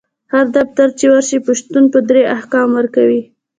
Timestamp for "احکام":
2.37-2.69